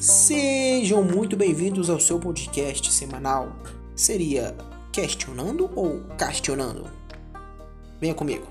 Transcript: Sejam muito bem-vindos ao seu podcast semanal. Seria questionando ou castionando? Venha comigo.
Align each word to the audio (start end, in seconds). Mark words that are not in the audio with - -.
Sejam 0.00 1.04
muito 1.04 1.36
bem-vindos 1.36 1.90
ao 1.90 2.00
seu 2.00 2.18
podcast 2.18 2.90
semanal. 2.90 3.54
Seria 3.94 4.56
questionando 4.90 5.70
ou 5.76 6.00
castionando? 6.16 6.86
Venha 8.00 8.14
comigo. 8.14 8.46